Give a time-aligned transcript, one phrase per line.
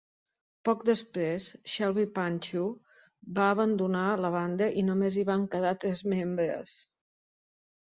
[0.69, 2.71] Poc després, Shlevi Panchev
[3.41, 6.77] va abandonar la banda i només hi van quedar tres membres.